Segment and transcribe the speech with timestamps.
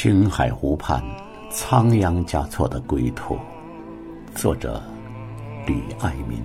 [0.00, 1.02] 青海湖畔，
[1.50, 3.36] 仓央嘉措的归途，
[4.32, 4.80] 作者
[5.66, 6.40] 李爱民。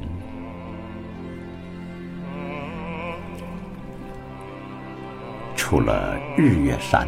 [5.56, 7.08] 除了日月山，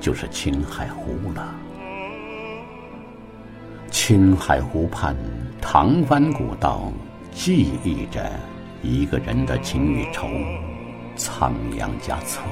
[0.00, 1.54] 就是青海湖了。
[3.88, 5.14] 青海湖畔，
[5.62, 6.92] 唐湾古道，
[7.30, 8.32] 记忆着
[8.82, 10.26] 一个人的情与愁。
[11.14, 12.42] 仓央嘉措。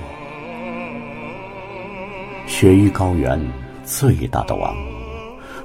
[2.49, 3.39] 雪域高原
[3.85, 4.75] 最大的王，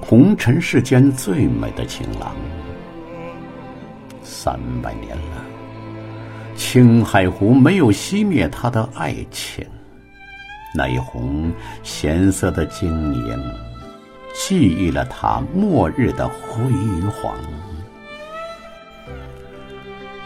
[0.01, 2.35] 红尘世间最美的情郎。
[4.21, 5.45] 三百年了，
[6.57, 9.65] 青海湖没有熄灭他的爱情。
[10.75, 11.51] 那一泓
[11.83, 13.53] 咸涩的晶莹，
[14.35, 16.69] 记忆了他末日的辉
[17.09, 17.33] 煌。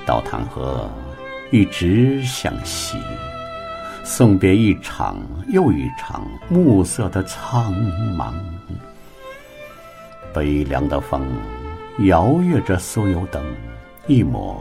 [0.08, 0.90] 到唐河，
[1.52, 2.98] 一直向西。
[4.10, 5.18] 送别一场
[5.50, 7.76] 又一场暮色的苍
[8.16, 8.34] 茫，
[10.34, 11.22] 悲凉的风
[12.06, 13.44] 摇曳着酥油灯，
[14.08, 14.58] 一抹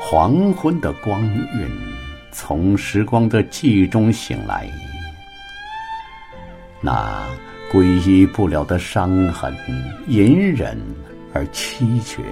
[0.00, 1.70] 黄昏的光晕
[2.32, 4.68] 从时光的记忆中醒来，
[6.80, 7.24] 那
[7.72, 9.56] 皈依不了的伤痕，
[10.08, 10.76] 隐忍
[11.32, 12.24] 而凄绝。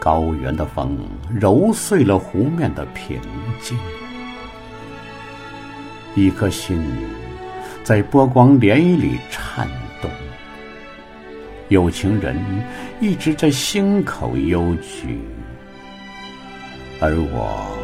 [0.00, 0.98] 高原的风
[1.30, 3.20] 揉碎了湖面的平
[3.60, 3.76] 静。
[6.16, 6.80] 一颗心
[7.82, 9.68] 在波光涟漪里颤
[10.00, 10.08] 动，
[11.68, 12.36] 有情人
[13.00, 15.18] 一直在心口幽居，
[17.00, 17.76] 而我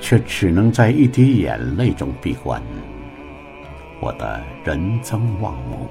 [0.00, 2.62] 却只能在一滴眼泪中闭关。
[4.00, 5.86] 我的人增忘目。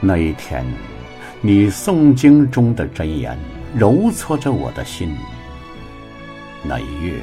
[0.00, 0.64] 那一天，
[1.40, 3.38] 你诵经中的真言
[3.76, 5.14] 揉搓着我的心。
[6.64, 7.14] 那一月。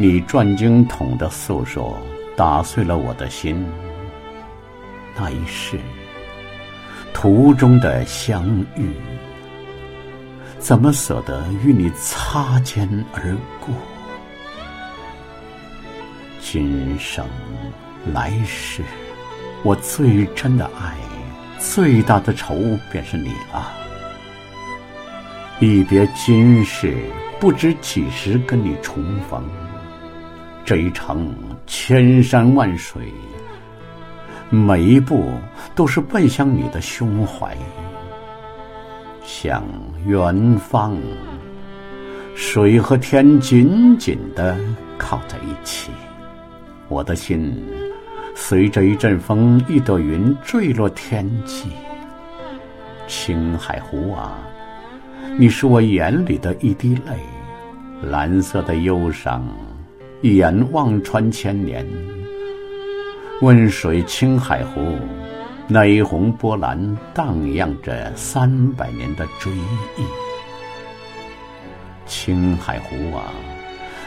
[0.00, 1.98] 你转经筒的诉说，
[2.36, 3.66] 打碎了我的心。
[5.16, 5.76] 那一世，
[7.12, 8.92] 途中的相遇，
[10.60, 13.74] 怎么舍得与你擦肩而过？
[16.40, 17.26] 今生
[18.14, 18.84] 来世，
[19.64, 20.94] 我最真的爱，
[21.58, 22.54] 最大的愁
[22.92, 23.72] 便是你了。
[25.58, 26.96] 一别今世，
[27.40, 29.42] 不知几时跟你重逢。
[30.68, 31.34] 这一程
[31.66, 33.00] 千山万水，
[34.50, 35.32] 每一步
[35.74, 37.56] 都是奔向你的胸怀，
[39.24, 39.64] 向
[40.04, 40.94] 远方。
[42.34, 44.58] 水和天紧紧的
[44.98, 45.90] 靠在一起，
[46.88, 47.50] 我的心
[48.34, 51.70] 随着一阵风、一朵云坠落天际。
[53.06, 54.38] 青海湖啊，
[55.38, 57.16] 你是我眼里的一滴泪，
[58.02, 59.42] 蓝色的忧伤。
[60.20, 61.86] 一眼望穿千年，
[63.40, 64.80] 温水青海湖，
[65.68, 70.02] 那一泓波澜荡漾着三百年的追忆。
[72.04, 73.30] 青海湖啊，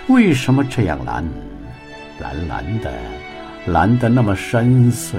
[0.09, 1.23] 为什么这样蓝？
[2.19, 2.91] 蓝蓝的，
[3.65, 5.15] 蓝得那么深邃，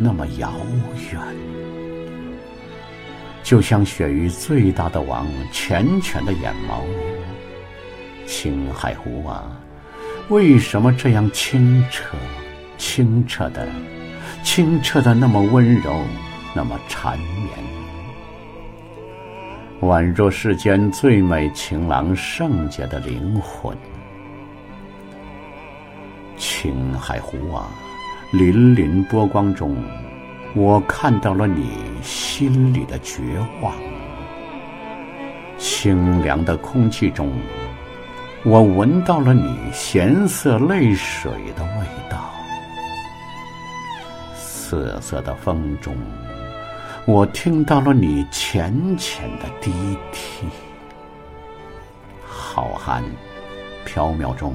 [0.00, 0.52] 那么遥
[1.12, 1.20] 远，
[3.44, 6.82] 就像雪域最大的王缱绻的眼眸。
[8.26, 9.56] 青海湖啊！
[10.28, 12.14] 为什么这样清澈？
[12.76, 13.66] 清澈的，
[14.42, 16.02] 清澈的那么温柔，
[16.54, 17.48] 那么缠绵，
[19.80, 23.74] 宛若世间最美情郎圣洁的灵魂。
[26.36, 27.66] 青海湖啊，
[28.32, 29.74] 粼粼波光中，
[30.54, 31.70] 我看到了你
[32.02, 33.22] 心里的绝
[33.62, 33.74] 望。
[35.56, 37.32] 清凉的空气中。
[38.50, 42.32] 我闻到了你咸涩泪水的味道，
[44.34, 45.94] 瑟瑟的风中，
[47.04, 49.70] 我听到了你浅浅的低
[50.12, 50.46] 啼。
[52.26, 53.02] 浩瀚
[53.86, 54.54] 缥缈中，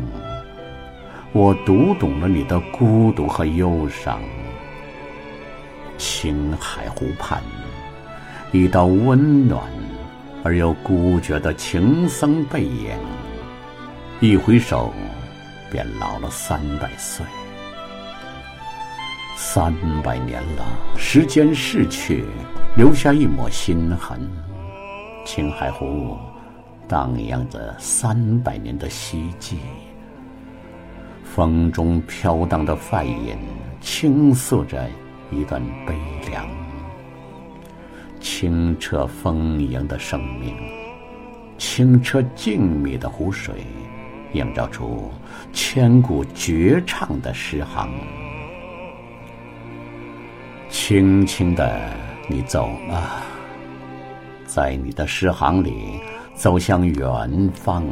[1.31, 4.19] 我读懂了你的孤独和忧伤。
[5.99, 7.39] 青海湖畔，
[8.51, 9.61] 一道温暖
[10.43, 12.97] 而又孤绝的情僧背影。
[14.23, 14.93] 一回首，
[15.69, 17.25] 便老了三百岁。
[19.35, 20.65] 三百年了，
[20.95, 22.23] 时间逝去，
[22.77, 24.17] 留下一抹心痕。
[25.25, 26.17] 青海湖
[26.87, 29.57] 荡漾着三百年的希冀，
[31.25, 33.37] 风中飘荡的梵音
[33.81, 34.89] 倾诉着
[35.31, 35.93] 一段悲
[36.29, 36.47] 凉。
[38.21, 40.55] 清澈丰盈的生命，
[41.57, 43.55] 清澈静谧的湖水。
[44.33, 45.09] 映照出
[45.51, 47.89] 千古绝唱的诗行。
[50.69, 51.79] 轻轻的，
[52.27, 53.23] 你走了，
[54.45, 55.99] 在你的诗行里，
[56.35, 57.85] 走向远方，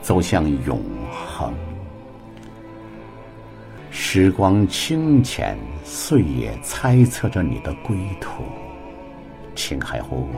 [0.00, 0.80] 走向永
[1.12, 1.52] 恒。
[3.90, 8.42] 时光清浅，岁月猜测着你的归途。
[9.54, 10.28] 青海湖，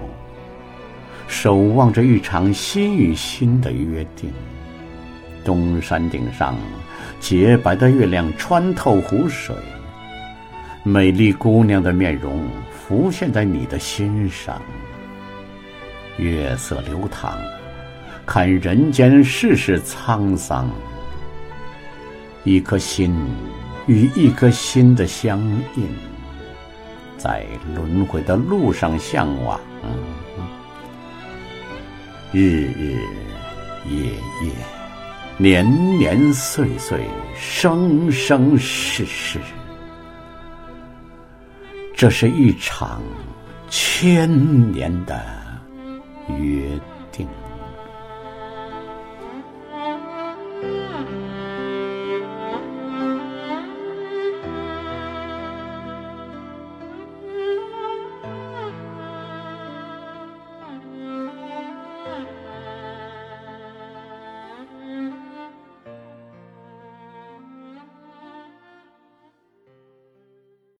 [1.28, 4.32] 守望着一场心与心的约定。
[5.44, 6.56] 东山顶上，
[7.18, 9.54] 洁白的月亮穿透湖水，
[10.82, 14.60] 美丽姑娘的面容浮现在你的心上。
[16.16, 17.38] 月色流淌，
[18.26, 20.68] 看人间世事沧桑。
[22.44, 23.14] 一颗心
[23.86, 25.38] 与一颗心的相
[25.76, 25.86] 印，
[27.18, 27.44] 在
[27.74, 29.60] 轮回的路上向往，
[32.32, 32.96] 日日
[33.88, 34.52] 夜夜，
[35.40, 35.64] 年
[35.96, 37.00] 年岁岁，
[37.34, 39.38] 生生世世，
[41.96, 43.00] 这是一场
[43.70, 45.18] 千年的
[46.38, 46.78] 约
[47.10, 47.26] 定。